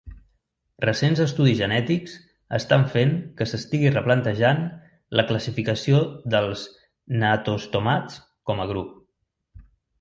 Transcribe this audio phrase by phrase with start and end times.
[0.85, 2.15] Recents estudis genètics
[2.59, 4.65] estan fent que s'estigui replantejant
[5.21, 6.03] la classificació
[6.37, 6.67] dels
[7.21, 9.01] gnatostomats com a grup.